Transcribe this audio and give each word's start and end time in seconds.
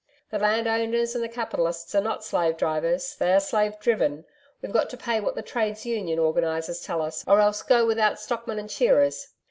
'The 0.31 0.39
landowners 0.39 1.13
and 1.13 1.23
the 1.23 1.29
capitalists 1.29 1.93
are 1.93 2.01
not 2.01 2.23
slave 2.23 2.57
drivers, 2.57 3.15
they 3.17 3.31
are 3.31 3.39
slave 3.39 3.77
driven. 3.79 4.25
We've 4.59 4.73
got 4.73 4.89
to 4.89 4.97
pay 4.97 5.19
what 5.19 5.35
the 5.35 5.43
Trades' 5.43 5.85
Union 5.85 6.17
organisers 6.17 6.81
tell 6.81 7.03
us 7.03 7.23
or 7.27 7.39
else 7.39 7.61
go 7.61 7.85
without 7.85 8.19
stockmen 8.19 8.59
or 8.59 8.67
shearers. 8.67 9.27